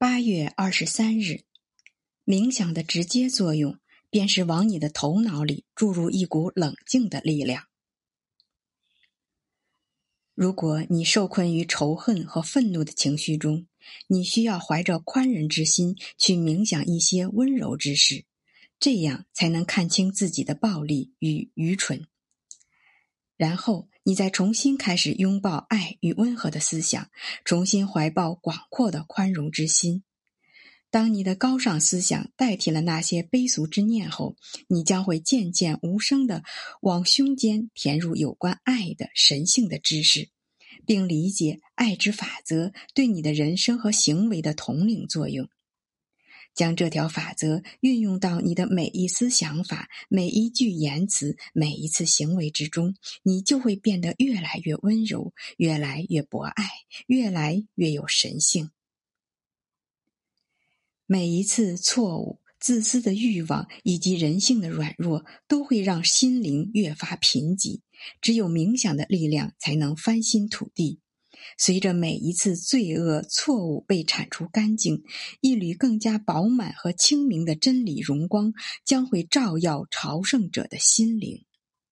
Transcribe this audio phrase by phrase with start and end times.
[0.00, 1.40] 八月二十三日，
[2.24, 7.64] 冥想的直接作用便是往你的头脑里注入一股冷静的力量。
[10.36, 13.66] 如果你受困于仇恨和愤怒的情绪中，
[14.06, 18.24] 你需要怀着宽仁之心去冥想一些温柔之事，
[18.78, 22.06] 这样才能看清自己的暴力与愚蠢。
[23.38, 27.08] 然后，你再重新开始拥抱爱与温和的思想，
[27.44, 30.02] 重新怀抱广阔的宽容之心。
[30.90, 34.34] 当你的高尚思想代替了那些卑俗之念后，
[34.66, 36.42] 你将会渐渐无声的
[36.80, 40.30] 往胸间填入有关爱的神性的知识，
[40.84, 45.48] 并理解爱之法则对你的人生和行为的统领作用。
[46.54, 56.68] 将这条法则运用到你的每一丝想法、每一句言辞、每一次行为之中，你就会变得越来越温柔，越来越博爱，
[57.06, 58.70] 越来越有神性。
[61.06, 67.80] 每一次错误、自私的欲望以及人性的软弱，都会让心灵越发贫瘠。
[68.20, 71.00] 只有冥想的力量，才能翻新土地。
[71.58, 75.02] 随着每一次罪恶错误被铲除干净，
[75.40, 78.52] 一缕更加饱满和清明的真理荣光
[78.84, 81.47] 将会照耀朝圣者的心灵。